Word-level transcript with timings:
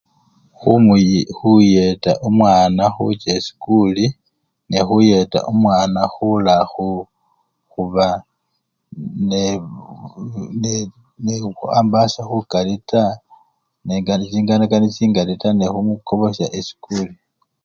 Khumuyi! 0.57 1.19
khuyeta 1.37 2.11
omwana 2.27 2.83
khucha 2.95 3.29
esikuli 3.39 4.05
nekhuyeta 4.69 5.39
omwana 5.51 6.01
khula 6.13 6.55
khu! 6.71 6.87
khuba 7.71 8.07
ne! 9.29 9.43
ne! 10.59 10.59
ne! 10.61 10.73
nekhukhwambasya 11.23 12.21
khukali 12.29 12.75
taa 12.89 13.13
nenga 13.85 14.13
chinganakana 14.31 14.87
chingali 14.95 15.33
taa 15.41 15.57
nekhumukobosya 15.57 16.45
esikuli. 16.59 17.13